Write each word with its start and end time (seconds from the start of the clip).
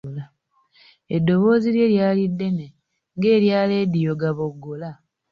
Eddoboozi 1.15 1.69
lye 1.75 1.87
lyali 1.93 2.23
ddene 2.31 2.67
ng’erya 3.15 3.59
leediyo 3.69 4.11
gaboggola. 4.21 4.89